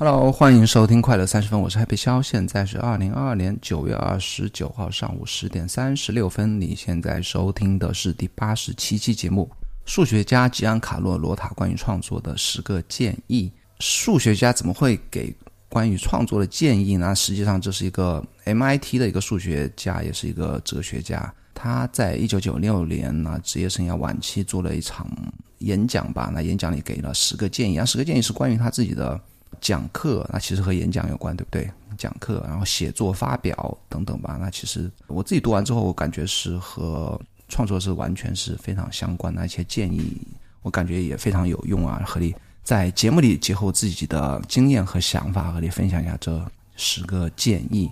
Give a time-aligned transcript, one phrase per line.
[0.00, 6.60] Hello，欢迎收听快乐三十分，我是 Happy 肖，现在是二零二二年九月二十九号上午十点三十六分。
[6.60, 9.50] 你现在收听的是第八十七期节目，
[9.86, 13.50] 数学家吉安卡洛罗塔关于创作的十个建议。
[13.80, 15.34] 数学家怎么会给
[15.68, 17.12] 关于创作的建议呢？
[17.12, 21.34] 实际上，这是一个 MIT 的一个数学家，也是一个哲学家。
[21.52, 25.10] 他在一九九六年呢，职业生涯晚期做了一场
[25.58, 26.30] 演讲吧。
[26.32, 29.20] 那演讲里给了十个建议，啊，十个建议是关于他自己的。
[29.60, 31.70] 讲课，那其实和演讲有关，对不对？
[31.96, 34.38] 讲课，然后写作、发表等等吧。
[34.40, 39.44] 那其实我自己读完之后，我感觉是和创作是完全是非常相关的。
[39.44, 40.16] 一些建议，
[40.62, 42.00] 我感觉也非常有用啊。
[42.06, 46.40] 和你在节目里结合自己的经验和想法，和你分享一下这
[46.76, 47.90] 十个建议。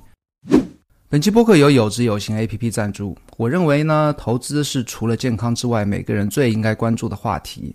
[1.09, 3.17] 本期播客由有知有行 A P P 赞助。
[3.37, 7.75] 我认为呢，投资是除了健康之外，每个人最应该关注的话题。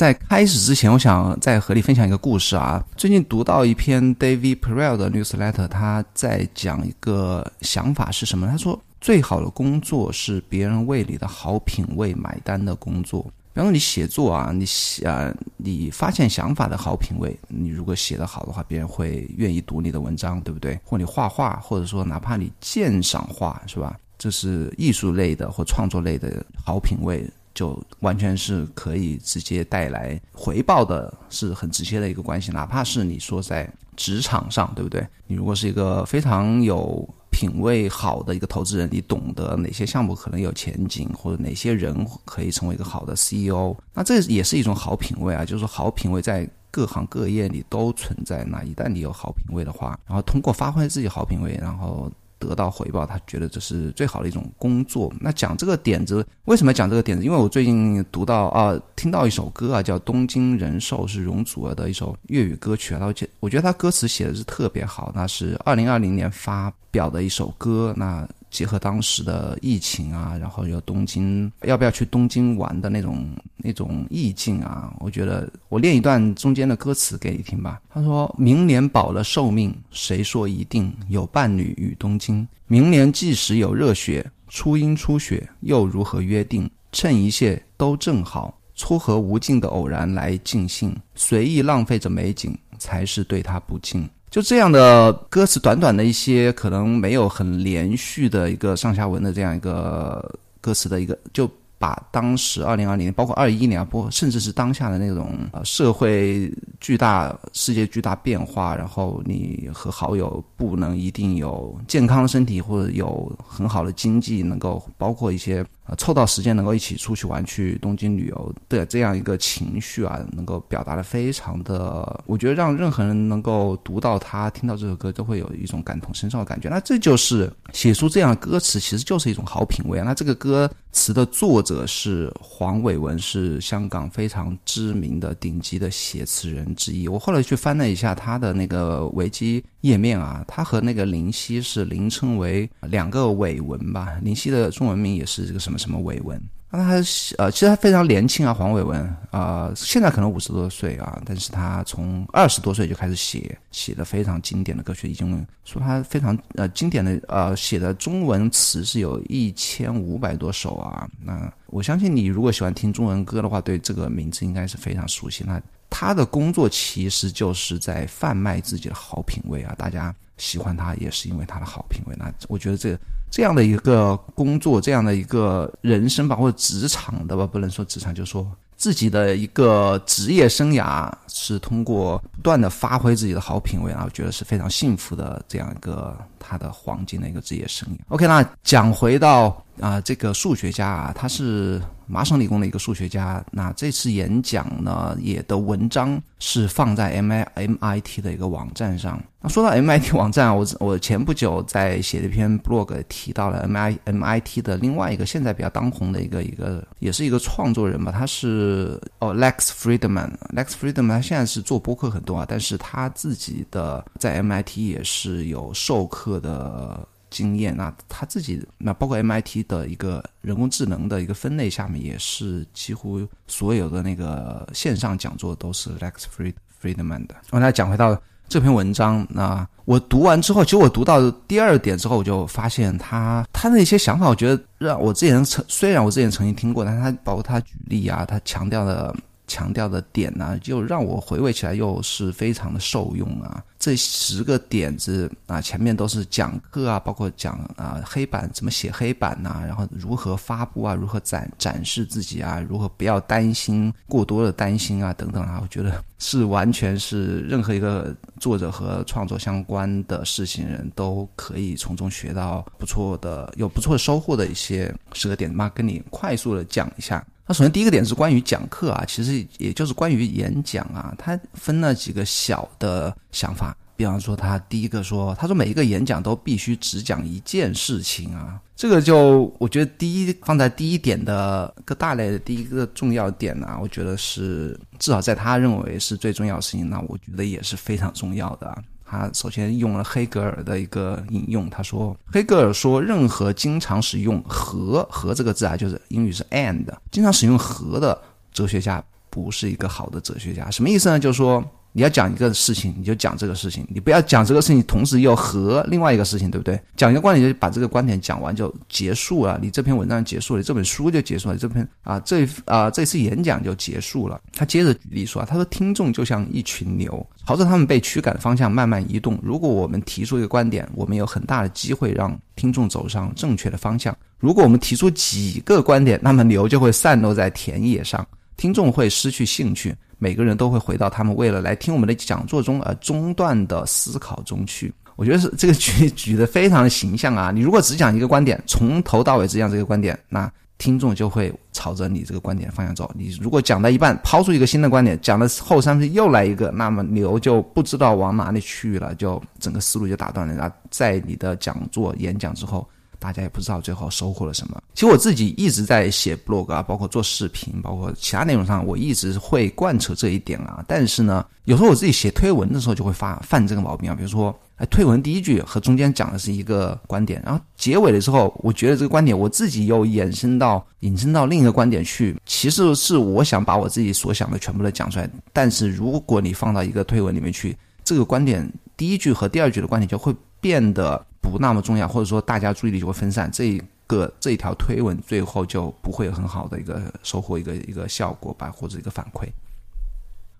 [0.00, 2.82] 在开始之前，我想再和你分享一个故事啊。
[2.96, 8.46] 最近读到一篇 David Perel 的 newsletter，他在讲一个想法是什么？
[8.46, 13.22] 他说，最好的工作是别人为你的好品味买单的工作。
[13.52, 20.80] 比方说，你写作啊，你写啊，你发现想法的好品味，你如果写得好的话，别人会愿意读你的文章，对不对？
[20.82, 23.98] 或你画画，或者说哪怕你鉴赏画，是吧？
[24.16, 27.28] 这是艺术类的或创作类的好品味。
[27.54, 32.50] 就完全是可以直接带来回报的，是很直接的一个关系。
[32.52, 35.06] 哪怕是你说在职场上，对不对？
[35.26, 45.44] 你如果是一个非常有品位好的一个投资人，你懂得哪些项目可能有前景，或者哪些人可以成为一个好的 CEO，那这也是一种好品位啊。
[45.44, 48.44] 就是说，好品位在各行各业里都存在。
[48.44, 52.10] 那一旦你有好品位的话，然后通过发挥自己好品位，然后。
[52.40, 55.12] 得到回报，他觉得这是最好的一种工作。
[55.20, 57.22] 那讲这个点子，为什么讲这个点子？
[57.22, 63.00] 因为我最近读到啊，听到一首歌啊，叫《东京人寿》，是容祖儿的一首粤语歌曲啊。
[63.02, 67.94] 而且我觉得他歌词写的是特别好，那是二零二零年发表的一首歌。
[67.96, 77.80] 那结合当时的疫情啊，然后有东京要不要去东京玩的那种那种意境啊，我觉得我念一段中间的歌词给你听吧。
[77.88, 82.46] 他说明年保了寿命，谁说一定有伴侣与东京？
[82.66, 86.68] 明年即使有热血，初阴初雪，又如何约定？
[86.92, 94.08] 趁一切都正好，撮合无尽的偶然来尽兴，随意浪费着美景，才是对他不敬。
[94.30, 106.48] 就这样的歌词，短短的一些，可能没有很连续的一个上下文的这样一个歌词的一个，就把当时二零二零，包括二一年啊，包括甚至是当下的那种呃社会
[106.78, 115.66] 巨大、世界巨大变化，然后你和好友不能一定有健康身体或者有很好的经济，能够包括一些。
[115.84, 126.68] 啊凑到时间能够一起出去玩，去东京旅游的这样一个情绪啊，能够表达的非常的，我觉得让任何人能够读到他、听到这首歌，都会有一种感同身受的感觉。
[126.68, 130.04] 那这就是写出这样歌词，其实就是一种好品味啊。
[130.04, 137.08] 那这个歌词的作者是黄伟文，是香港非常知名的顶级的写词人之一。
[137.08, 144.16] 我后来去翻了一下他的那个维基页面啊，他和那个林夕是凌称为两个伟文吧。
[144.22, 145.78] 林夕的中文名也是这个什么？
[145.78, 146.40] 什么伟文？
[146.72, 146.94] 那他
[147.38, 161.08] 呃，其实他非常年轻啊，黄伟文啊，现在可能五十多岁啊，但是他从二十多岁就开始写，写的非常经典的歌曲，已经说他非常呃经典的呃写的中文词是有一千五百多首啊。
[161.24, 165.42] 那我相信你如果喜欢听中文歌的话，对这个名字应该是非常熟悉。
[165.44, 165.60] 那
[165.90, 172.14] 他的工作其实就是在贩卖自己的好品味啊，大家喜欢他也是因为他的好品味。
[172.16, 172.96] 那我觉得这。
[173.32, 178.44] 这样的一个工作，这样的一个人生吧，或者职场的吧，不能说职场，就说
[178.76, 187.98] 自己的一个职业生涯是通过不断的发挥自己的好品味，啊，我觉得是非常幸福的这样一个他的黄金的一个职业生涯。
[188.08, 193.44] OK，那讲回到啊，这个数学家啊，他是麻省理工的一个数学家。
[193.50, 199.22] 那这次演讲呢，也的文章是放在 M I M I T 的一个网站上。
[199.40, 208.12] 那说到 M I T 网站，我我前不久在写了一篇 blog，提到了 M I M I T 的另外一个现在比较当红的一个一个，也是一个创作人吧。
[208.12, 217.08] 他是哦 Lex Friedman，Lex Friedman 他现在是做播客很多啊，但是他自己的在 M I T 也是有授课的。
[217.30, 227.34] 经验，那他自己，那包括 MIT 的一个人工智能的一个分类下面，也是几乎所有的那个线上讲座都是 Lex Fried Friedman 的。
[227.50, 239.14] 我来讲回到这篇文章，那我读完之后，其实我读到第二点之后，我就发现他他那些想法，我觉得让我之前曾虽然我之前曾经听过，但他包括他举例啊，他强调的。
[239.50, 243.60] 强调的点呢，就让我回味起来又是非常的受用啊！
[243.80, 267.26] 这十个点子啊，前面都是讲课啊，包括讲啊黑板怎么写黑板呐，然后如何发布啊，如何展展示自己啊，如何不要担心过多的担心啊等等啊，我觉得是完全是任何一个作者和创作相关的事情人都可以从中学到不错的、有不错收获的一些十个点嘛，跟你快速的讲一下。
[267.50, 273.76] 那首先第一个点是关于讲课啊，其实也就是关于演讲啊，它分了几个小的想法。
[273.96, 288.78] 比方说，他第一个说，他说每一个演讲都必须只讲一件事情啊，这个就我觉得第一放在第一点的各大类的第一个重要点呢，我觉得是至少在他认为是最重要的事情，那我觉得也是非常重要的。
[289.10, 298.16] 他首先用了黑格尔的一个引用，他说：“黑格尔说，任何经常使用和和这个字啊，就是英语是 and，经常使用和的
[298.52, 300.70] 哲学家不是一个好的哲学家。
[300.70, 301.18] 什么意思呢？
[301.18, 306.80] 就是说。”你要讲一个事情，你就讲这个事情，你不要讲这个事情，同时又和另外一个事情，对不对？
[306.96, 314.40] 讲一个观点就把这个观点讲完就结束了，你这篇文章结束了，这本书就结束了，这篇啊这啊这次演讲就结束了。
[314.52, 319.38] 他接着举例说，他说听众就像一群牛，朝着他们被驱赶的方向慢慢移动。
[319.42, 328.24] 如果我们提出一个观点，我们有很大的机会让听众走上正确的方向；如果我们提出几个观点，那么牛就会散落在田野上，
[328.56, 329.92] 听众会失去兴趣。
[330.20, 334.94] 每个人都会回到他们为了来听我们的讲座中而中断的思考中去。
[335.16, 337.50] 我觉得是这个举举的非常的形象啊！
[337.50, 343.10] 你如果只讲一个观点，从头到尾只讲这个观点，那听众就会朝着你这个观点方向走。
[343.14, 350.54] 你如果讲到一半，抛出一个新的观点，讲的后三分又来一个，那么牛就不知道往哪里去了，就整个思路就打断了。
[350.54, 352.86] 然后在你的讲座演讲之后。
[353.20, 354.82] 大家也不知道最后收获了什么。
[354.94, 360.82] 其实我自己一直在写 blog 啊，包括做视频，包括其他内容上，我一直会贯彻这一点啊。
[360.88, 364.14] 但是呢，有时候我自己写推文的时候就会发犯这个毛病啊。
[364.16, 372.36] 比如说，哎，推文第一句和中间讲的是一个观点，然后结尾的时候，我觉得这个观点我自己又延伸到引申到另一个观点去。
[372.46, 381.24] 其实是我想把我自己所想的全部都讲出来，但是如果你放到一个推文里面去，这个观点第一句和第二句的观点就会变得。
[381.40, 389.48] 不那么重要，或者说大家注意力就会分散，这一个这一条推文最后就不会有很好的一个收获，一个一个效果吧，或者一个反馈。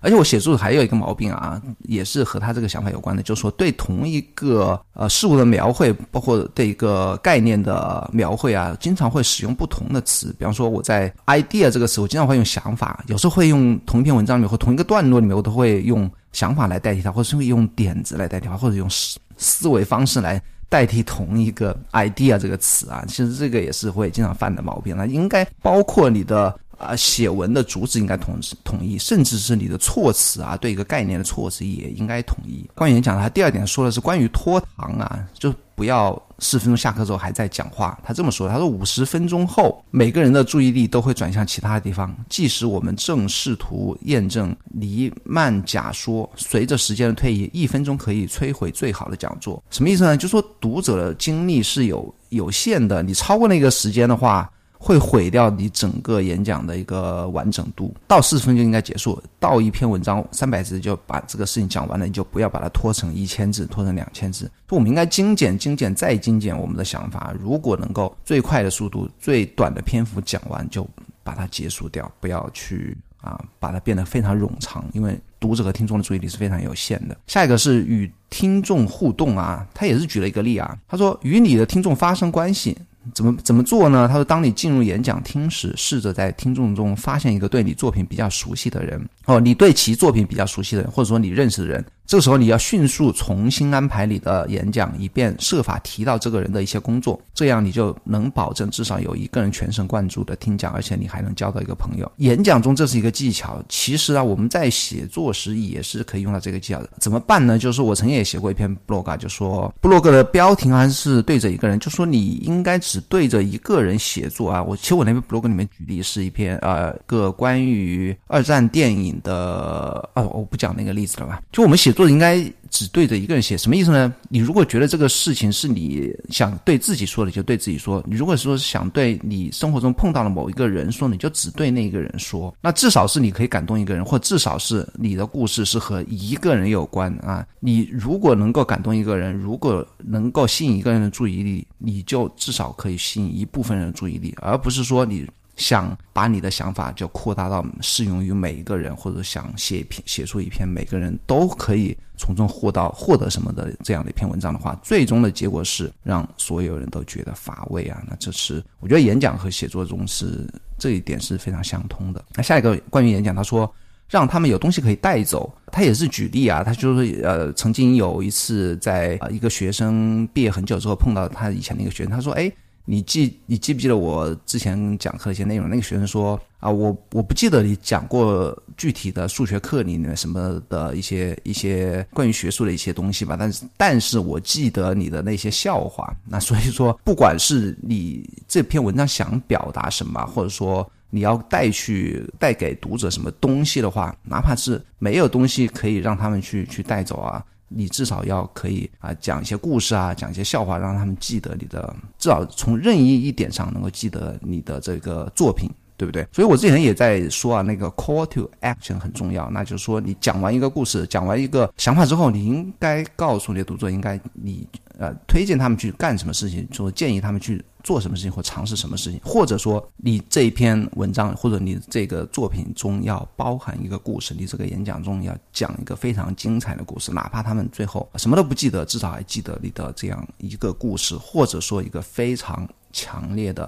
[0.02, 10.34] 而且我写作还有一个毛病啊，也是和他这个想法有关的，就是说对同一个呃事物的描绘，包括对一个概念的描绘啊，经常会使用不同的词。
[10.38, 20.42] 比方说我在 idea 这个词，我经常会用想法，有时候会用同一篇文章里面或同一个段落里面，我都会用想法来代替它，或者是会用点子来代替它，或者用思思维方式来。
[20.70, 24.96] 代替同一个 idea 这个词啊，其实这个也是会经常犯的毛病。
[24.96, 32.64] 那应该包括你的啊写文的主旨应该统统一，甚至是你的措辞啊，对一个概念的措辞也应该统一。
[32.74, 36.10] 关于演讲，他第二点说的是关于拖堂啊，就不要。
[36.40, 42.14] 四分钟下课之后还在讲话，他这么说：“他说五十分钟后，每个人的注意力都会转向其他的地方。
[42.28, 49.62] 即使我们正试图验证黎曼假说，随着时间的推移，一分钟可以摧毁最好的讲座。
[49.70, 50.16] 什么意思呢？
[50.16, 54.50] 就说读者的精力是有有限的，你超过那个时间的话。”
[54.82, 57.94] 会毁掉你整个演讲的一个完整度。
[58.08, 64.50] 到四十分就应该结束，到一篇文章三百字就把这个事情讲完了，你就不要把它拖成一千字，拖成两千字。
[64.70, 67.34] 我们应该精简、精简再精简我们的想法。
[67.38, 70.88] 如果能够最快的速度、最短的篇幅讲完，就
[71.22, 77.14] 把它结束掉，不要去啊把它变得非常冗长，因为读者和听众的注意力是非常有限的。
[77.26, 82.74] 下一个是与听众互动啊，他也是举了一个例啊，他说与你的听众发生关系。
[83.14, 84.06] 怎么怎么做呢？
[84.06, 102.10] 他说：“当你进入演讲厅时，试着在听众中发现一个对你作品比较熟悉的人，哦，你对其作品比较熟悉的人，或者说你认识的人，这个时候你要迅速重新安排你的演讲，以便设法提到这个人的一些工作，这样你就能保证至少有一个人全神贯注的听讲，而且你还能交到一个朋友。
[102.16, 106.90] 演讲中这是一个技巧，其实啊，我们在写作时也是可以用到这个技巧的。
[106.98, 107.56] 怎么办呢？
[107.60, 114.60] 就是我曾经也写过一篇 blog，就说 blog 的标题还是对着一个人，就说你应该只对着一个人写作啊。
[114.60, 121.40] 我其实我那篇 blog 里面举例是一篇呃个关于二战电影的，哦，我不讲那个例子了吧？
[121.52, 122.44] 就我们写作作应该。
[122.72, 124.14] 只对着一个人写，什么意思呢？
[124.28, 132.54] 你如果觉得这个事情是你想对自己说的，就对自己说；你如果说想对你生活中碰到了某一个人说，你就只对那一个人说。
[132.62, 137.44] 那至少是你可以感动一个人，或至少是你的故事是和一个人有关啊。
[137.58, 145.26] 你如果能够感动一个人，如果能够吸引一个人的注意力，你就至少可以吸引一部分人的注意力，而不是说你。
[145.60, 158.02] 想把你的想法就扩大到适用于每一个人，或者想写一篇写出一篇每个人都可以从中获到获得什么的这样的一篇文章的话，最终的结果是让所有人都觉得乏味啊！
[158.08, 160.48] 那这是我觉得演讲和写作中是
[160.78, 162.24] 这一点是非常相通的。
[162.34, 163.70] 那下一个关于演讲，他说
[164.08, 172.50] 让他们有东西可以带走，他也是举例啊，他就是呃曾经有一次在一个学生毕业很久之后碰到他以前的一个学生，他说哎。
[172.90, 175.70] 你记你记不记得我之前讲课一些内容？
[175.70, 186.12] 那个学生说啊，我我不记得你讲过具体的数学课里面什么的一些一些关于学术的一些东西吧，但是但是我记得你的那些笑话。
[186.26, 197.40] 那所以说，不管是你这篇文章想表达什么，或者说你要带去带给读者什么东西的话，哪怕是没有东西可以让他们去去带走啊。
[197.72, 206.26] 你至少要可以啊讲一些故事啊，讲一些笑话，让他们记得你的，至少从任意一点上能够记得你的这个作品，对不对？
[206.32, 214.66] 所以我之前也在说啊，那个 call to action 很重要，那就是说你讲完一个故事，讲完一个想法之后，你应该告诉你的读者，应该你
[214.98, 217.62] 呃推荐他们去干什么事情，说建议他们去。
[217.82, 232.68] 做什么事情或尝试什么事情，或者说你这一篇文章或者你这个作品中要包含一个故事，你这个演讲中要讲一个非常精彩的故事，哪怕他们最后什么都不记得，至少还记得你的这样一个故事，或者说一个非常。
[232.92, 233.64] 强烈的，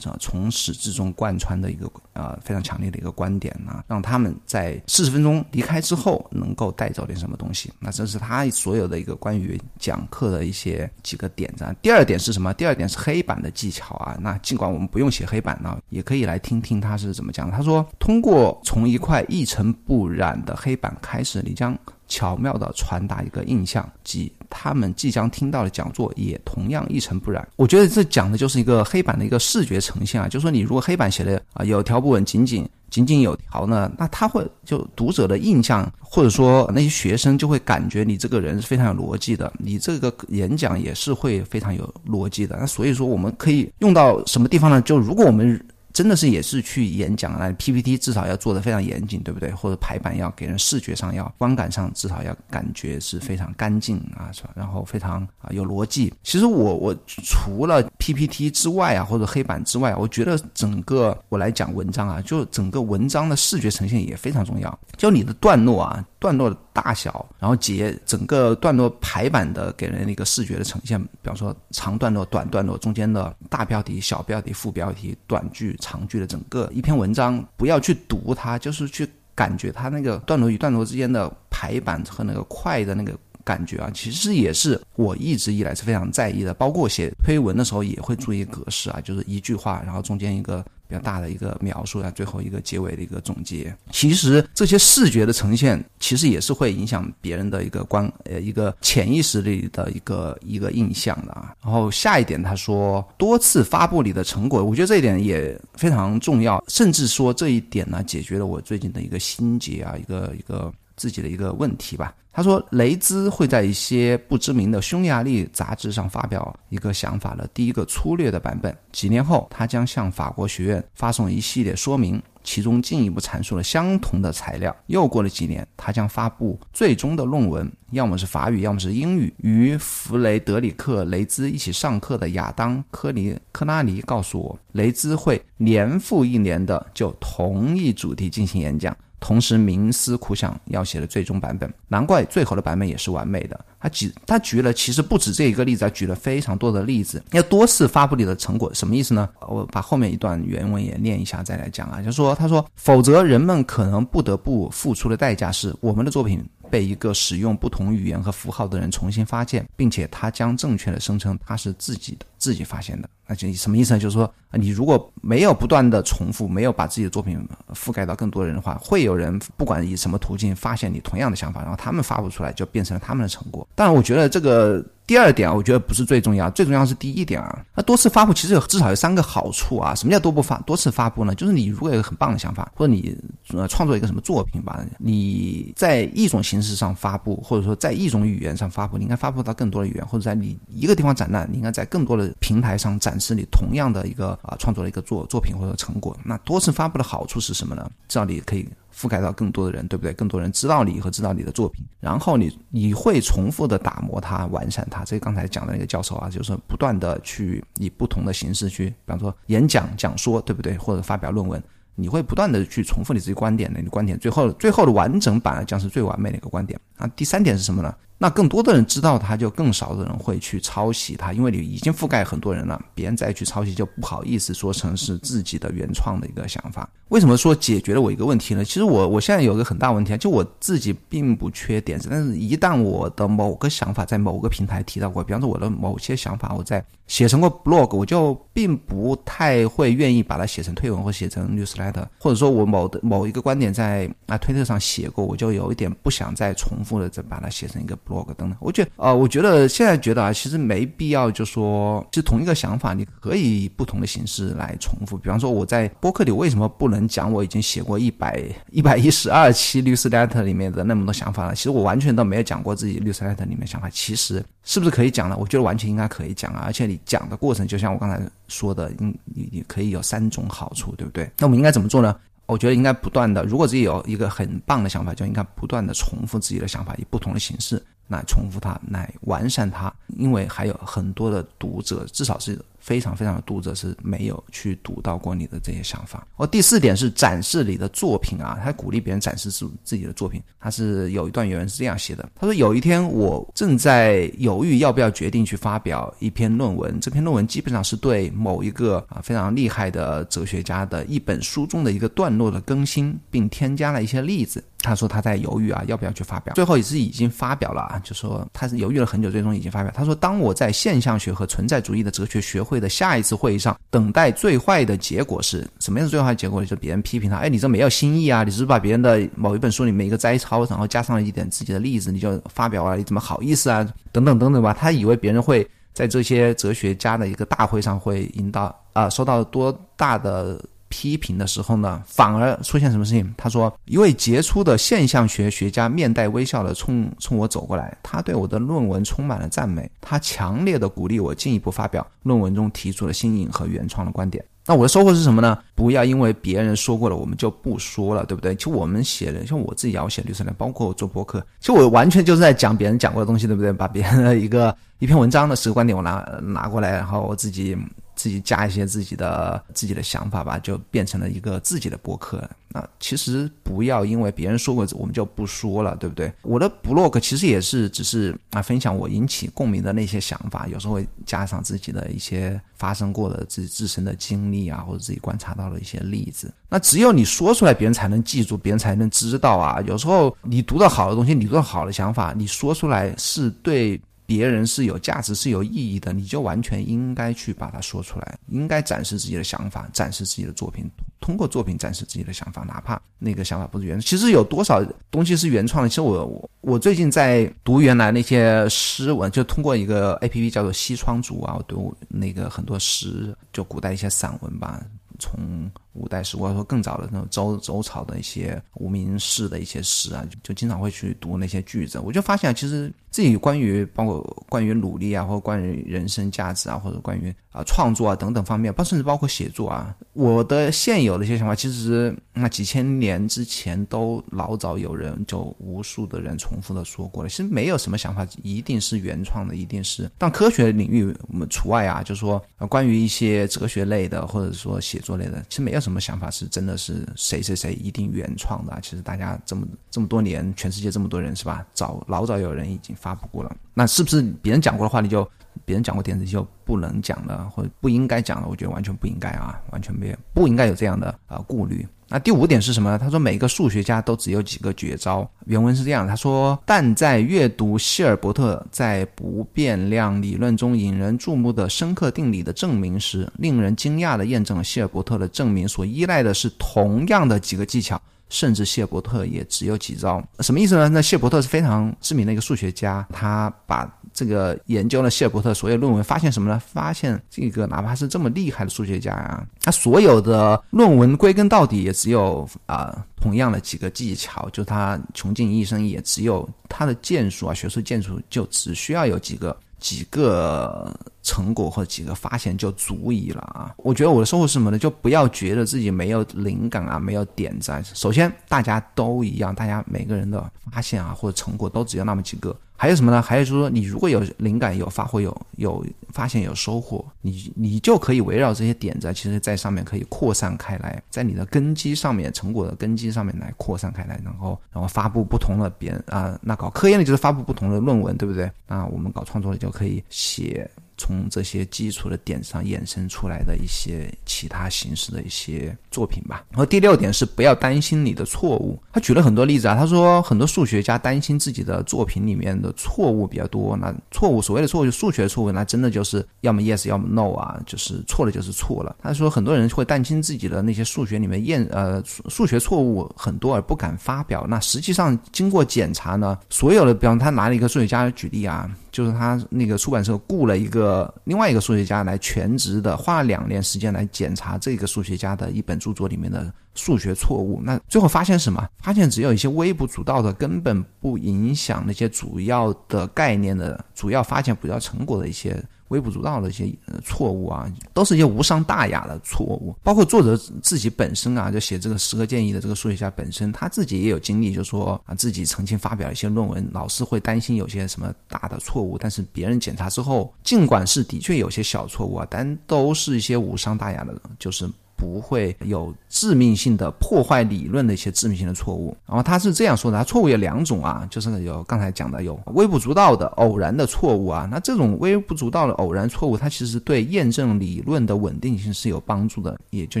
[0.04, 7.72] 啊，从始至终贯穿的一个啊，非常强烈的一个观点呢，让他们在四十分钟离开之后能够带走点什么东西。
[7.80, 11.64] 那这是他所有的一个关于讲课的一些几个点子。
[11.80, 12.52] 第二点是什么？
[12.54, 14.16] 第二点是黑板的技巧啊。
[14.20, 17.50] 那尽管我们不用写黑板呢，也可以来听听他是怎么讲。
[17.50, 21.76] 他说，通过从一块一尘不染的黑板开始，你将。
[22.08, 27.46] 巧妙地传达一个印象，即他们即将听到的讲座也同样一尘不染。
[27.56, 42.56] 我觉得这讲的就是一个黑板的一个视觉呈现啊，就是说你如果黑板写的啊有条不紊、井井井井有条呢，那他会就读者的印象，或者说那些学生就会感觉你这个人是非常有逻辑的，你这个演讲也是会非常有逻辑的。
[42.60, 44.80] 那所以说我们可以用到什么地方呢？
[44.82, 45.60] 就如果我们。
[45.96, 49.50] 真的是也是去演讲那 PPT 至少要做的非常严谨，对不对？
[49.52, 54.50] 或者排版要给人视觉上要观感上至少要感觉是非常干净啊，是吧？
[54.54, 56.12] 然后非常啊有逻辑。
[56.22, 64.78] 其实我我除了 PPT 之外啊，或者黑板之外，我觉得整个我来讲文章啊，就整个文章的视觉呈现也非常重要。
[64.98, 66.06] 就你的段落啊。
[66.26, 90.64] 段落的大小，然后节整个段落排版的给人一个视觉的呈现，比方说长段落、短段落，中间的大标题、小标题、副标题、短句、长句的整个一篇文章，不要去读它，就是去感觉它那个段落与段落之间的排版和那个快的那个感觉啊，其实也是我一直以来是非常在意的，包括写推文的时候也会注意格式啊，就是一句话，然后中间一个。
[90.88, 93.74] 比较大的一个描述啊，最后一个结尾的一个总结。
[93.90, 101.54] 其实这些视觉的呈现，其实也是会影响别人的一个观呃一个潜意识里的一个一个印象的啊。
[101.62, 110.72] 然后下一点，他说多次发布你的成果，我觉得这一点也非常重要，甚至说这一点呢，解决了我最近的一个心结啊，一个一个。
[110.96, 112.14] 自己的一个问题吧。
[112.32, 118.76] 他说，雷兹会在一些不知名的匈牙利杂志上发表一个想法的第一个粗略的版本。
[118.92, 124.76] 几年后，他将向法国学院发送一系列说明，其中进一步阐述了相同的材料。
[124.88, 129.32] 又过了几年，他将发布最终的论文，要么是法语，要么是英语。
[129.38, 138.94] 与弗雷德里克·雷兹一起上课的亚当·科尼科拉尼告诉我，雷兹会年复一年的就同一主题进行演讲。
[139.18, 143.58] 同时冥思苦想要写的最终版本，难怪最后的版本也是完美的。
[143.78, 147.22] 他举他举了其实不止这一个例子，他举了非常多的例子。
[147.32, 149.28] 要多次发布你的成果，什么意思呢？
[149.40, 152.02] 我把后面一段原文也念一下，再来讲啊。
[152.02, 163.08] 就说他说，否则人们可能不得不付出的代价是，我们的作品被一个使用不同语言和符号的人重新发现，并且他将正确的声称他是自己的，自己发现的。
[163.26, 163.98] 那就什么意思呢？
[163.98, 167.44] 就是说，你如果没有不断的重复，没有把自己的作品
[167.74, 173.66] 覆盖到更多人的话，会有人不管以什么途径发现你同样的想法，然后他们发布出来，就变成了他们的成果。
[173.74, 174.84] 当然，我觉得这个。
[175.06, 177.64] 第二点，我觉得不是最重要，最重要是第一点啊。
[177.74, 179.94] 那多次发布其实有至少有三个好处啊。
[179.94, 181.32] 什么叫多不发多次发布呢？
[181.34, 183.16] 就是你如果有个很棒的想法，或者你
[183.52, 196.16] 呃创作一个什么作品吧，你在一种形式上发布，或者说在一种语言上发布，你应该发布到更多的语言，或者在你一个地方展览，你应该在更多的平台上展示你同样的一个啊创作的一个作作品或者成果。
[196.24, 197.88] 那多次发布的好处是什么呢？
[198.08, 198.68] 至少你可以。
[198.96, 200.12] 覆盖到更多的人，对不对？
[200.14, 205.04] 更多人知道你和知道你的作品，然后你你会重复的打磨它、完善它。
[205.04, 210.78] 这刚才讲的那个教授啊，就是不断的去以不同的形式去，比方说演讲、讲说，对不对？
[210.78, 211.62] 或者发表论文，
[211.94, 216.80] 你会不断的去重复你自己观点的，你的观点最后最后的完整版将是最完美的一个观点。
[216.96, 217.94] 啊，第三点是什么呢？
[218.18, 226.88] 那更多的人知道它，就更少的人会去抄袭它，因为你已经覆盖很多人了，别人再去抄袭就不好意思说成是自己的原创的一个想法。
[227.08, 228.64] 为什么说解决了我一个问题呢？
[228.64, 247.94] 其实我我现在有个很大问题啊，就我自己并不缺点子，但是一旦我的某个想法在某个平台提到过，比方说我的某些想法我在写成过 blog，我就并不太会愿意把它写成推文或写成 newsletter，或者说我某的某一个观点在啊推特上写过，我就有一点不想再重复的再把它写成一个。
[248.06, 255.18] Blog 等等，我觉得啊，我觉得现在觉得啊，其实没必要，就说就同一个想法，你可以以不同的形式来重复。
[255.18, 261.54] 比方说，我在播客里为什么不能讲我已经写过一百一百一十二期律师 letter 里面的那么多想法呢？
[261.54, 263.90] 其实我完全都没有讲过自己律师 letter 里面想法。
[263.90, 265.36] 其实是不是可以讲呢？
[265.38, 266.62] 我觉得完全应该可以讲啊！
[266.66, 271.30] 而且你讲的过程，就像我刚才说的，你你你可以有三种好处，对不对？
[271.38, 272.14] 那我们应该怎么做呢？
[272.46, 277.82] 我觉得应该不断的，如果自己有一个很棒的想法，就应该不断的重复自己的想法，以不同的形式。
[278.08, 282.58] 来重复它，来完善它，因为还有很多的读者，至少是。
[282.86, 286.24] 非常非常的读者是没有去读到过你的这些想法。
[286.36, 290.40] 哦，第四点是展示你的作品啊，他鼓励别人展示自自己的作品。
[290.60, 304.62] 他是有一段原文是这样写的：他说有一天我正在犹豫要不要决定去发表一篇论文，这篇论文基本上是对某一个啊非常厉害的哲学家的一本书中的一个段落的更新，并添加了一些例子。
[304.78, 309.90] 他说他在犹豫啊要不要去发表，最后也是已经发表了啊，就说他是犹豫了很久，最终已经发表。
[309.92, 312.75] 他说当我在现象学和存在主义的哲学学会。
[312.80, 316.60] 的下一次会议上，等待最坏的结果是什么样的最坏的结果？
[316.60, 318.42] 就是别人批评他，哎，你这没有新意啊！
[318.42, 323.86] 你只是把别人的某一本书里面一个摘抄，然后加上了一点自己的例子，你就发表了，你怎么好意思啊？
[324.12, 324.72] 等等等等吧。
[324.72, 330.60] 他以为别人会在这些哲学家的一个大会上会引导啊，收到多大的。
[330.96, 333.34] 批评的时候呢，反而出现什么事情？
[333.36, 344.42] 他说，一位杰出的现象学学家面带微笑的冲冲我走过来，他对我的论文充满了赞美，他强烈的鼓励我进一步发表论文中提出的新颖和原创的观点。
[344.64, 345.58] 那我的收获是什么呢？
[345.74, 348.54] 不要因为别人说过了，我们就不说了，对不对？
[348.54, 353.70] 其实我们写的，像我自己也要写律师呢，包括我做博客，其实我完全就是在讲别人讲过的东西，对不对？
[353.70, 357.76] 把别人的一个一篇文章的十个观点我拿拿过来，然后我自己。
[358.16, 362.42] 自己加一些自己的自己的想法吧，就变成了一个自己的博客。
[362.70, 366.32] 那其实不要因为别人说过，我们就不说了，对不对？
[366.42, 376.52] 我的 blog 其实也是只是啊，分享我引起共鸣的那些想法，有时候会加上自己的一些发生过的自己自身的经历啊，或者自己观察到的一些例子。
[376.68, 379.80] 那只有你说出来，别人才能记住，别人才能知道啊。
[379.86, 384.00] 有时候你读到好的东西，你读到好的想法，你说出来是对。
[384.26, 390.84] 别人是有价值、是有意义的，你就完全应该去把它说出来，应该展示自己的想法，展示自己的作品，
[391.20, 394.00] 通过作品展示自己的想法，哪怕那个想法不是原。
[394.00, 395.88] 其实有多少东西是原创的？
[395.88, 404.80] 其实我我我最近在读原来那些诗文，就通过一个 A P P 叫做西窗烛啊，我读那个很多诗，就古代一些散文吧，
[405.18, 405.70] 从。
[405.96, 411.98] 五代史，或者说更早的那种周周朝的一些无名氏的一些诗啊，就经常会去读那些句子。
[411.98, 427.28] 我就发现，其实自己关于包括关于努力啊，或者关于人生价值啊，或者关于啊创作啊等等方面，包甚至包括写作啊，我的现有的一些想法，其实那几千年之前都老早有人就无数的人重复的说过了。
[427.28, 435.85] 其实没有什么想法一定是原创的，一定是但科学领域我们除外啊，就是说关于一些哲学类的或者说写作类的，其实没有。
[435.86, 438.76] 什么想法是真的是谁谁谁一定原创的？
[438.82, 441.64] 其实大家这么这么多年，全世界这么多人是吧？
[441.72, 443.56] 早老早有人已经发布过了。
[443.72, 445.24] 那是不是别人讲过的话，你就
[445.64, 448.48] 别人讲过点子就不能讲了，或者不应该讲了？
[448.48, 451.86] 我觉得完全不应该啊，完全没有不应该有这样的啊顾虑。
[452.08, 452.98] 那第五点是什么呢？
[452.98, 455.28] 他说每个数学家都只有几个绝招。
[455.46, 468.00] 原文是这样，他说：但在阅读希尔伯特在不变量理论中引人注目的深刻定理的证明时，令人惊讶地验证了希尔伯特的证明所依赖的是同样的几个技巧。
[468.28, 470.88] 甚至谢伯特也只有几招，什么意思呢？
[470.88, 476.60] 那谢伯特是非常知名的一个数学家，他把这个研究了谢伯特所有论文，发现什么呢？
[476.72, 489.56] 发现这个哪怕是这么厉害的数学家啊，他所有的论文归根到底也只有啊同样的几个技巧，就他穷尽一生也只有他的建树啊，学术建树就只需要有几个。
[489.78, 493.74] 几个成果或几个发现就足以了啊！
[493.76, 494.78] 我觉得我的收获是什么呢？
[494.78, 497.70] 就不要觉得自己没有灵感啊，没有点子。
[497.92, 502.56] 首先，大家都一样，大家每个人的发现啊或者成果都只有那么几个。
[502.76, 503.22] 还有什么呢？
[503.22, 518.50] 还有就是说，你如果有灵感、有发挥、有有发现、有收获，你你就可以围绕这些点子，其实在上面可以扩散开来，在你的根基上面、成果的根基上面来扩散开来，然后然后发布不同的别人啊，那搞科研的就是发布不同的论文，对不对？
[518.66, 520.70] 那我们搞创作的就可以写。
[520.96, 526.44] 从这些基础的点上衍生出来的一些其他形式的一些作品吧。
[526.50, 528.80] 然后第六点是不要担心你的错误。
[528.92, 533.76] 他举了很多例子啊，他说很多数学家担心自己的作品里面的错误比较多。
[533.76, 538.96] 那错误，所谓的错误就数学错误，那真的就是要么 yes，要么 no 啊，就是错了就是错了。
[539.02, 544.46] 他说很多人会担心自己的那些数学里面验呃数学错误很多而不敢发表。
[544.48, 548.70] 那实际上经过检查呢，所有的，比方他拿了一个数学家举例啊。
[548.96, 557.60] 就是他那个出版社雇了一个另外一个数学家来全职的，花了两年时间来检查这个数学家的一本著作里面的数学错误。
[557.62, 558.66] 那最后发现什么？
[558.78, 565.62] 发现只有一些微不足道的，根本不影响那些主要的概念的主要发现、主要成果的一些。
[565.88, 566.72] 微不足道的一些
[567.04, 569.74] 错误啊，都是一些无伤大雅的错误。
[569.82, 584.68] 包括作者自己本身啊，就写这个十个建议的这个数学家本身，他自己也有经历，就说啊，自己曾经发表一些论文，老师会担心有些什么大的错误，但是别人检查之后，尽管是的确有些小错误啊，但都是一些无伤大雅的，就是。
[584.96, 588.96] 不会有致命性的破坏理论的一些致命性的错误。
[589.06, 594.48] 然后他是这样说的：，他错误有两种啊，就是有刚才讲的有微不足道的偶然的错误啊。
[594.50, 599.58] 那这种微不足道的偶然错误，它其实对验证理论的稳定性是有帮助的。
[599.70, 600.00] 也就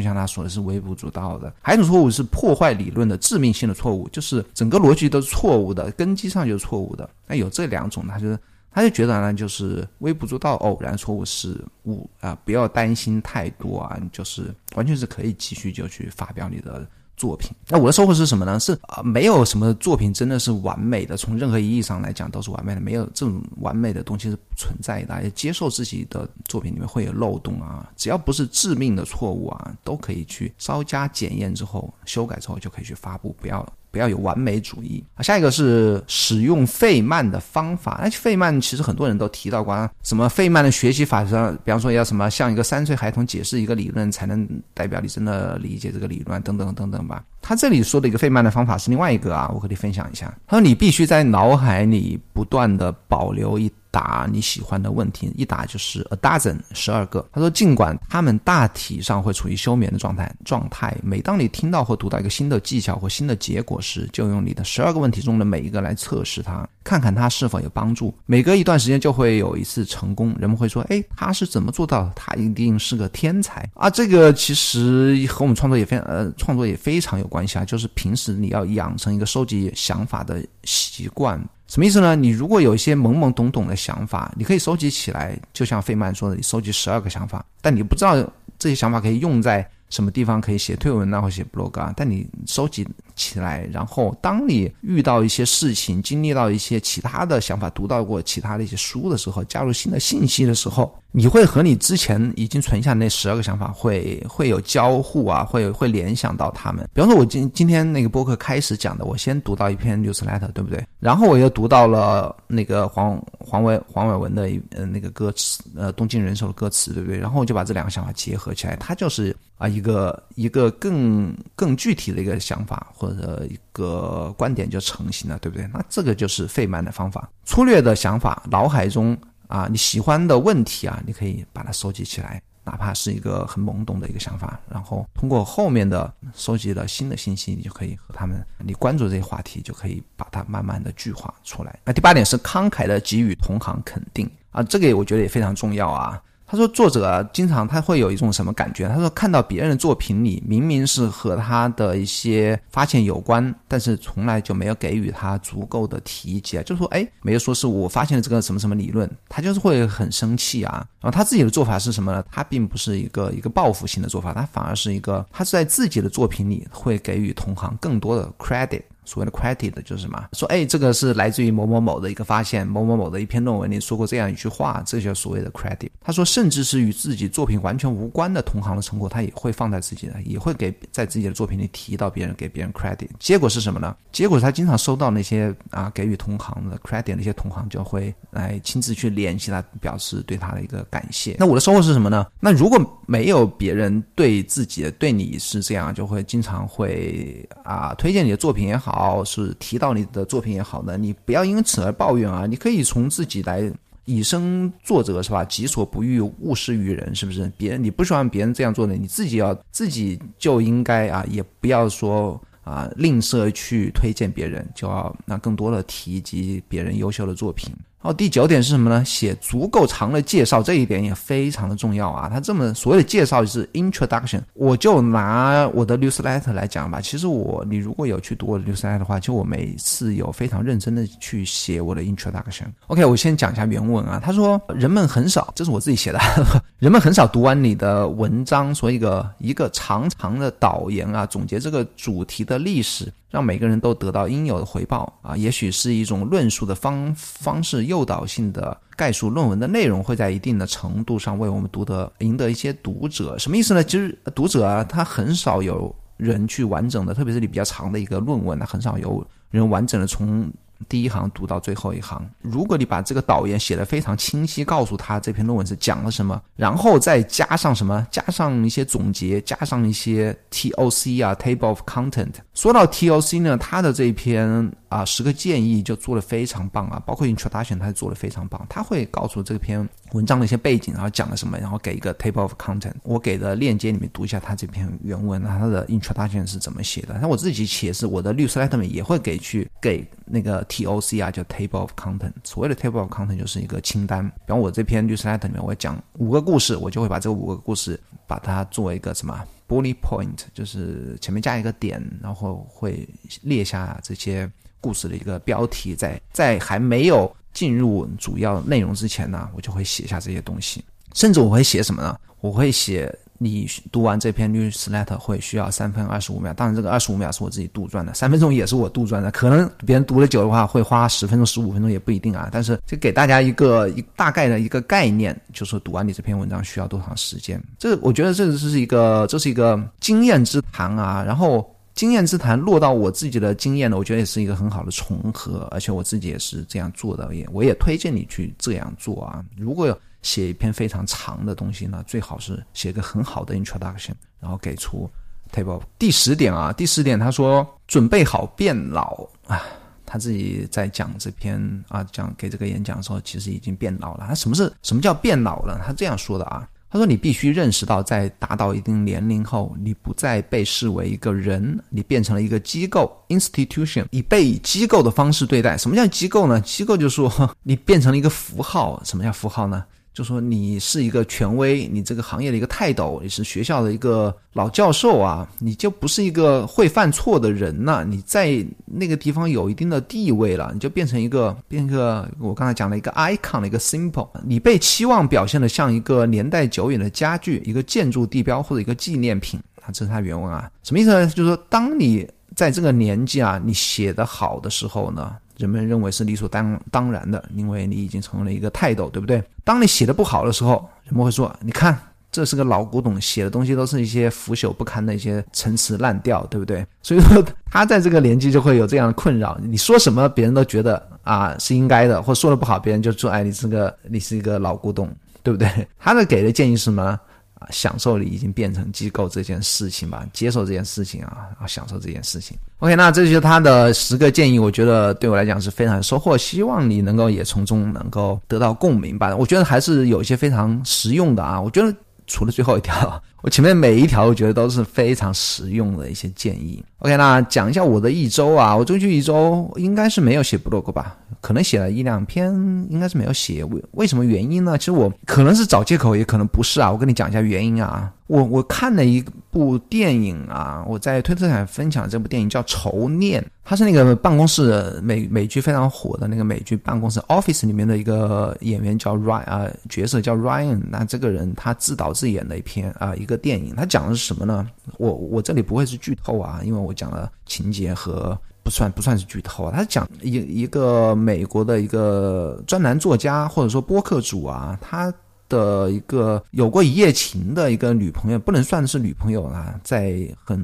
[0.00, 1.52] 像他说的是微不足道的。
[1.60, 7.08] 还有一种错误是破坏理论的致命性的错误，就是整个逻辑都是错误的，根基上就是错误的。
[7.26, 8.38] 那有这两种，他就是。
[8.76, 16.86] 他就觉得呢，就是微不足道、偶然错误是误啊，不要担心太多啊，就是完全是可以继续就去发表你的
[17.16, 17.52] 作品。
[17.68, 18.60] 那我的收获是什么呢？
[18.60, 25.22] 是啊，没有什么作品真的是完美的，从任何意义上来讲都是完美的，没有这种完美的东西是不存在的。
[25.22, 33.66] 也接受自己的作品里面会有漏洞啊，只要不是致命的错误啊，都可以去稍加检验之后、修改之后就可以去发布，不要。
[33.96, 35.22] 不要有完美主义啊！
[35.22, 37.98] 下一个是使用费曼的方法。
[38.04, 47.24] 那费曼其实很多人都提到过啊，什么费曼的学习法上，比方说要什么向一个三岁孩童解释一个理论，才能代表你真的理解这个理论，等等等等吧。
[47.46, 50.36] 他这里说的一个费曼的方法是另外一个啊，我和你分享一下。
[50.48, 53.70] 他说你必须在脑海里不断的保留一。
[53.88, 57.26] 打你喜欢的问题，一打就是 a dozen 十二个。
[57.32, 60.94] 他说，尽管他们大体上会处于休眠的状态，状态。
[61.02, 68.14] 每当你听到或读到一个新的技巧或新的结果时，就用你的十二个问题中的每一个来测试它，看看它是否有帮助。
[68.26, 72.12] 每隔一段时间就会有一次成功，人们会说：“哎，他是怎么做到的？
[72.14, 77.64] 他一定是个天才啊！”这个其实和我们创作也非呃，创作也非常有关系啊。
[77.64, 81.36] 就是平时你要养成一个收集想法的习惯。
[81.66, 82.14] 什么意思呢？
[82.14, 88.14] 你如果有一些懵懵懂懂的想法，你可以收集起来，就像费曼说的，你收集十二个想法，但你不知道
[88.56, 100.92] 这些想法可以用在什么地方，可以写推文啊，或写 blog 啊，但你收集起来，然后当你遇到一些事情，经历到一些其他的想法，读到过其他的一些书的时候，加入新的信息的时候。
[101.18, 106.86] 你会和你之前已经存下那十二个想法会会有交互啊，会会联想到他们。
[106.92, 110.86] 比方说，我今今天那个播客开始讲的，我先读到一篇 newsletter，对不对？
[111.00, 114.42] 然后我又读到了那个黄黄伟黄伟文的
[114.76, 117.18] 呃那个歌词，呃东京人寿的歌词，对不对？
[117.18, 125.66] 然后我就把这两个想法结合起来，它就是啊一个一个更更具体的一个想法或者一个观点就成型了，对不对？
[125.72, 129.16] 那这个就是费曼的方法，粗略的想法，脑海中。
[129.48, 141.78] 啊，你喜欢的问题啊，你可以把它收集起来，哪怕是一个很懵懂的一个想法，然后通过后面的收集了新的信息，你就可以和他们，你关注这些话题，就可以把它慢慢的具化出来。
[141.84, 146.20] 那第八点是慷慨的给予同行肯定啊，这个我觉得也非常重要啊。
[146.46, 148.88] 他说作者，经常他会有一种什么感觉？
[148.88, 160.86] 他说看到别人的作品里明明是和他的一些发现有关，但是从来就没有给予他足够的提及啊，就说哎，没有说是我发现了这个什么什么理论，他就是会很生气啊。
[161.00, 162.24] 然后他自己的做法是什么呢？
[162.30, 168.82] 他并不是一个一个报复性的做法，他反而是一个他是在自己的作品里会给予同行更多的 credit。
[169.06, 170.28] 所谓的 credit 就是什么？
[170.32, 175.88] 说哎，这个是来自于某某某的一个发现，某某某的一篇论文里说过这样一句话，这就所谓的 credit。
[176.02, 183.08] 他说，甚至是与自己作品完全无关的同行的成果，他也会放在自己的，也会给在自己的作品里提到别人，给别人 credit。
[183.18, 183.96] 结果是什么呢？
[184.12, 191.36] 结果他经常收到那些啊给予同行的 credit，那些同行就会来亲自去联系他，表示对他的一个感谢。
[191.38, 192.26] 那我的收获是什么呢？
[192.40, 198.95] 那如果没有别人对自己的对你是这样，就会经常会啊推荐你的作品也好。
[198.98, 202.46] 好是提到你的作品也好呢，你不要因此而抱怨啊！
[202.46, 203.70] 你可以从自己来
[204.04, 205.44] 以身作则，是吧？
[205.44, 207.50] 己所不欲，勿施于人，是不是？
[207.56, 217.74] 别人你不喜欢别人这样做呢，你自己要自己就应该啊，也不要说啊吝啬去推荐别人，就要那更多的提及别人优秀的作品。
[218.06, 219.04] 哦，第九点是什么呢？
[219.04, 222.28] 写足够长的介绍，这一点也非常的重要啊。
[222.32, 227.00] 他这么所谓的介绍是 introduction，我就拿我的 newsletter 来讲吧。
[227.00, 232.66] 其实我，你如果有去读我的 newsletter 的话，就我每次有非常认真的去写我的 introduction。
[232.86, 234.20] OK，我先讲一下原文啊。
[234.22, 236.20] 他说，人们很少，这是我自己写的，
[236.78, 243.12] 人们很少读完你的文章，所以一个一个长长的导言啊，总结这个主题的历史。
[243.30, 253.38] 让每个人都得到应有的回报啊，也许是一种论述的方方式，诱导性的概述论文的内容，会在一定的程度上为我们读得赢得一些读者。
[253.38, 253.82] 什么意思呢？
[253.84, 260.50] 其实读者啊，他很少有人去完整的，特别是你比较长的一个论文，他很少有人完整的从。
[260.88, 272.34] 第一行读到最后一行，如果你把这个导言写得非常清晰，告诉他这篇论文是讲了什么，然后再加上什么，加上一些总结，加上一些 T O C 啊，Table of Content。
[272.54, 274.72] 说到 T O C 呢，他的这篇。
[274.88, 282.92] 啊，十个建议就做的非常棒啊，包括 introduction 他做的非常棒，他会告诉这篇文章的一些背景，然后讲了什么，然后给一个 table of content。
[283.02, 287.18] 我给的链接里面读一下他这篇原文，他的 introduction 是怎么写的。
[287.20, 292.32] 那我自己写是我的律师 letter 也会给去给那个 TOC 啊，叫 table of content。
[292.44, 294.28] 所谓的 table of content 就是一个清单。
[294.28, 303.08] 比方我这篇律师 letter 里面我讲五个故事，我就会把这五个故事把它作为一个什么 bullet point，就是前面加一个点，然后会
[303.42, 304.50] 列下这些。
[304.78, 310.84] 故事的一个标题，在在还没有进入主要内容之前呢，我就会写下这些东西。
[311.12, 312.16] 甚至我会写什么呢？
[312.40, 316.52] 我会写你读完这篇 newsletter 会需要三分二十五秒。
[316.54, 319.30] 当然，这个二十五秒是我自己杜撰的，三分钟也是我杜撰的。
[319.30, 322.48] 可能别人读的久的话，会花十分钟、十五分钟也不一定啊。
[322.52, 327.62] 但是就给大家一个一大概的一个概念，就是读完你这篇文章需要多长时间。
[327.78, 331.24] 这我觉得这是一个这是一个经验之谈啊。
[331.24, 331.70] 然后。
[331.96, 339.42] 经验之谈落到我自己的经验呢，我觉得也是一个很好的重合，而且我自己也是这样做的，也我也推荐你去这样做啊。
[339.56, 344.10] 如果有写一篇非常长的东西呢，最好是写个很好的 introduction，
[344.40, 345.08] 然后给出
[345.52, 345.80] table。
[346.00, 349.62] 第十点啊，第十点他说准备好变老啊，
[350.04, 354.24] 他自己在讲这篇啊讲给这个演讲的时候，其实已经变老了。
[354.26, 355.80] 他什么是什么叫变老了？
[355.86, 356.68] 他这样说的啊。
[356.88, 365.76] 他说：“你必须认识到，在达到一定年龄后，你不再被视为一个人，你变成了一个机构 （institution），以被机构的方式对待。
[365.76, 366.60] 什么叫机构呢？
[366.60, 367.28] 机构就是说，
[367.64, 369.02] 你变成了一个符号。
[369.04, 369.84] 什么叫符号呢？”
[370.16, 378.02] 就说你是一个权威，你这个行业的一个泰斗，你是学校的一个老教授啊，你就不是一个会犯错的人了。
[378.02, 384.26] 你在那个地方有一定的地位了，你就变成一个变一个我刚才讲的一个 icon 的一个 symbol。
[384.42, 391.26] 你被期望表现的像一个年代久远的家具、一个建筑地标或者一个纪念品啊，这是他原文啊，什么意思呢？
[391.26, 395.36] 就是说，当你在这个年纪啊，你写的好的时候呢？
[395.56, 399.42] 人们认为是理所当当然的，因为你已经成为了一个泰斗，对不对？
[399.64, 401.98] 当你写的不好的时候，人们会说：“你看，
[402.30, 409.58] 这是个老古董，写的东西都是一些腐朽不堪的一些陈词滥调，对不对？” 所以说，他在这个年纪就会有这样的困扰。
[409.62, 415.10] 你说什么，别人都觉得啊是应该的，或说的不好，别人就说：“哎，你是个你是一个老古董，
[415.42, 417.18] 对不对？”他的给的建议是什么？
[417.58, 422.56] 啊，享受你已经变成机构这件事情吧，接受这件事情啊，啊，享受这件事情。
[422.80, 429.34] OK，那这就是他的十个建议，我觉得对我来讲是非常收获，希望你能够也从中能够得到共鸣吧。
[429.34, 431.58] 我觉得还是有一些非常实用的啊。
[431.58, 431.94] 我觉得
[432.26, 436.84] 除了最后一条， 我前面每一条我觉得都是非常实用的一些建议。
[436.98, 442.52] OK，那讲一下我的一周啊，我最近一周应该是没有写 blog 吧，可能写了一两篇，
[442.90, 443.64] 应该是没有写。
[443.64, 444.76] 为为什么原因呢？
[444.76, 446.90] 其实我可能是找借口，也可能不是啊。
[446.90, 448.12] 我跟你讲一下原因啊。
[448.26, 460.80] 我我看了一部电影啊，我在推特上分享这部电影叫《仇念》，它是那个办公室美美剧非常火的那个美剧《办公室》Office 里面的一个演员叫 Ryan 啊，角色叫 Ryan。
[460.90, 464.66] 那这个人他自导自演的一篇啊一个电影，他讲的是什么呢？
[464.98, 469.72] 我我这里不会是剧透啊，因为我讲了情节和不算不算是剧透啊。
[469.72, 475.14] 他讲一一个美国的一个专栏作家或者说播客主啊，他。
[475.48, 480.62] 的一个有过一夜情的一个女朋友，不能算是女朋友啊，在很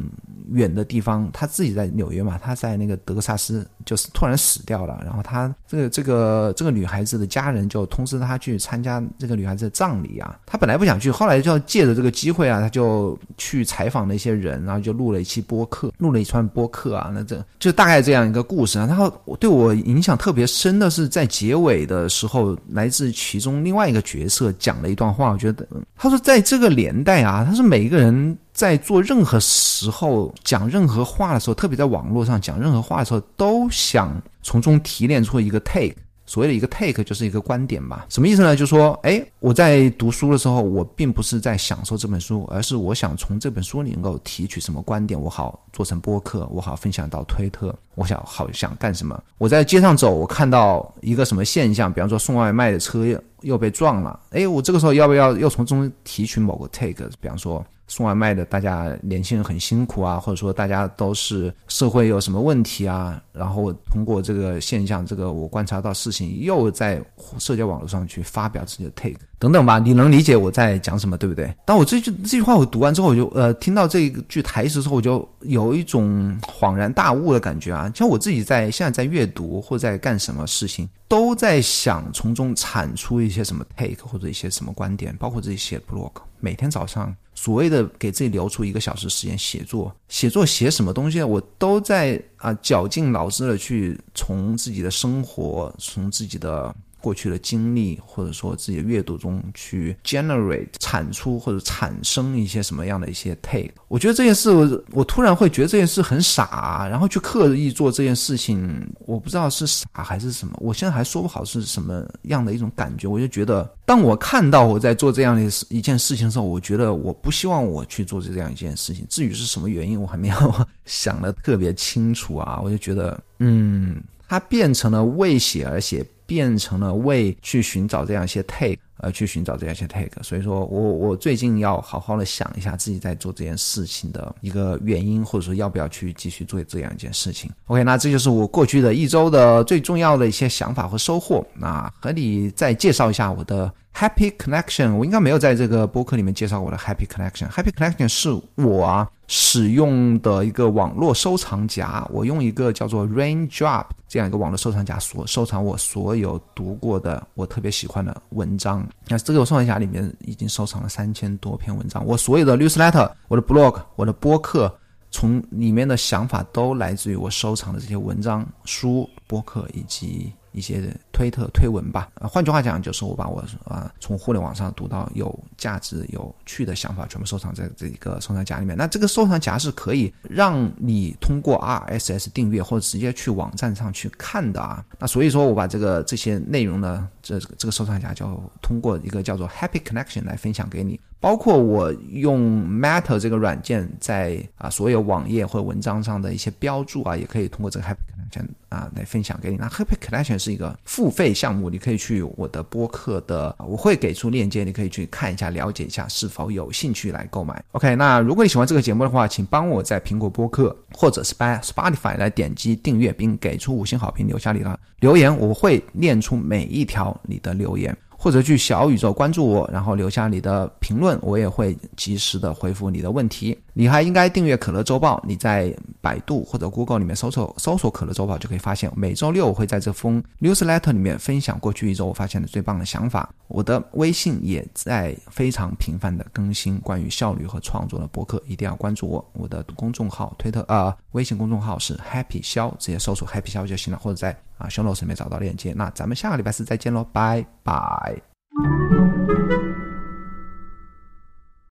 [0.51, 5.01] 远的地方，他自己在纽约嘛，他在那个德克萨斯，就是突然死掉了。
[5.05, 10.39] 然后他这个这个这个女孩子的家人就通知他去参加这个女孩子的葬礼啊。
[10.45, 17.11] 他本来不想去，后来就要借着这个机会啊，他就去采访那些人，然后就录了一期播客，录了一串播客啊。
[17.15, 18.87] 那这就大概这样一个故事啊。
[18.87, 24.72] 然后对我影响特别深的是在结尾的时候，来自其中另外一个角色讲。
[24.73, 35.95] 讲了一段话，我觉得他说，在这个年代啊，他说每一个人在做任何时候讲任何话的时候，特别在网络上讲任何话的时候，都想从中提炼出一个 take。
[36.33, 38.57] 所谓的一个 take 就是一个观点吧，什么意思呢？
[38.57, 49.23] 就说，哎，我在读书的时候，我并不是在享受这本书，而是我想从这本书里能够提取什么观点，我好做成播客，我好分享到推特，我想好想干什么？
[49.37, 53.05] 我在街上走，我看到一个什么现象，比方说送外卖的车
[53.43, 57.07] 又被撞了，哎，我这个时候要不要又从中提取某个 take？
[57.21, 57.63] 比方说。
[57.93, 67.03] 送外卖的大家年轻人很辛苦啊，或者说大家都是社会有什么问题啊，然后通过这个现象，这个我观察到事情，又在
[67.39, 71.55] 社交网络上去发表自己的 take 等等吧，你能理解我在讲什么，对不对？
[71.67, 87.15] 当我这句这句话我读完之后，我就呃听到这句台词之后，我就有一种恍然大悟的感觉啊，像我自己在现在在阅读或在干什么事情，都在想从中产出一些什么 take 或者一些什么观点，包括自己写 blog，每天早上。
[87.43, 96.73] 所谓的给自己留出一个小时时间写作，写作写什么东西，我都在啊绞尽脑汁的去从自己的生活，从自己的。
[97.03, 113.09] 过去的经历，或者说自己的阅读中去 generate 产出或者产生一些什么样的一些 take，我觉得这件事，我我突然会觉得这件事很傻，然后去刻意做这件事情，我不知道是傻还是什么，我现在还说不好是什么样的一种感觉。
[113.09, 119.05] 我就觉得，当我看到我在做这样的一件事情的时候，我觉得我不希望我去做这样一件事情。
[119.09, 120.55] 至于是什么原因，我还没有
[120.87, 122.61] 想的特别清楚啊。
[122.63, 126.07] 我就觉得，嗯，它变成了为写而写。
[126.33, 137.51] 变成了为去寻找这样一些 take 而去寻找这样一些 take，所以说我我最近要好好的想一下自己在做这件事情的一个原因，或者说要不要去继续做这样一件事情。
[137.67, 141.47] OK，那这就是我过去的一周的最重要的一些想法和收获。
[141.53, 143.71] 那和你再介绍一下我的。
[143.95, 147.47] Happy Connection，我应该没有在这个播客里面介绍我的 Happy Connection。
[147.51, 158.87] Happy Connection 是我啊使用的一个网络收藏夹，我用一个叫做 Raindrop 这样一个网络收藏夹所收藏我所有读过的我特别喜欢的文章。
[159.09, 164.71] 那这个收藏夹里面已经收藏了三千多篇文章，我所有的 newsletter、我的 blog、我的播客，
[165.11, 170.31] 从里面的想法都来自于我收藏的这些文章、书、播客以及。
[170.53, 178.77] 一些推特推文吧，啊，换句话讲，就是我把我啊从互联网上读到有价值、有趣的想法，全部收藏在这一个收藏夹里面。
[178.77, 184.85] 那这个收藏夹是可以让你通过 RSS 订阅或者直接去网站上去看的啊。
[184.99, 188.27] 那所以说我把这个这些内容呢，这这个收藏夹就
[188.61, 191.01] 通过一个叫做 Happy Connection 来分享给你。
[191.21, 197.95] 包括我用 Matter 这个软件，在啊所有网页或者文章上的一些标注啊，也可以通过这个 Happy
[198.33, 199.57] Connection 啊来分享给你。
[199.57, 207.63] 那 Happy Collection 是一个付费项目，你可以去我的播客的，我会给出链接，你可以去看一下，了解一下是否有兴趣来购买。
[207.73, 217.97] OK，那如果你喜欢这个节目的话，请帮我在苹果播客或者 Spotify 来点击订阅，并给出五星好评，留下你的留言，我会念出每一条你的留言。
[218.25, 223.59] 或者去小宇宙关注我，然后留下你的评论，我也会及时的回复你的问题。
[223.75, 233.29] 你还应该订阅可乐周报，你在百度或者 Google 里面搜索搜索可乐周报，就可以发现每周六我会在这封 newsletter 里面分享过去一周我发现的最棒的想法。
[233.49, 239.25] 我的微信也在非常频繁的更新关于效率和创作的博客，一定要关注我。
[239.33, 244.37] 我的公众号推特啊，微信公众号是 Happy 肖，直接搜索 Happy 肖就行了，或者在。
[244.59, 248.23] 啊，熊老师里面找到链接，那咱们下个礼拜四再见喽，拜拜。